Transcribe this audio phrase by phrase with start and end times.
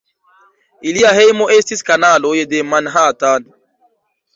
[0.93, 3.51] Ilia hejmo estis kanaloj de Manhattan.